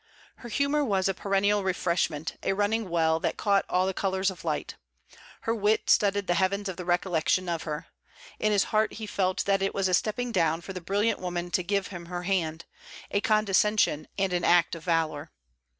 [0.37, 4.43] Her humour was a perennial refreshment, a running well, that caught all the colours of
[4.43, 4.73] light;
[5.41, 7.85] her wit studded the heavens of the recollection of her.
[8.39, 11.51] In his heart he felt that it was a stepping down for the brilliant woman
[11.51, 12.65] to give him her hand;
[13.11, 15.29] a condescension and an act of valour.